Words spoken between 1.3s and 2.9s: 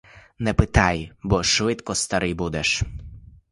швидко старий будеш.